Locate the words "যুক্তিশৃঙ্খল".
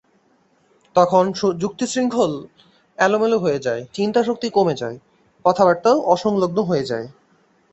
1.59-2.31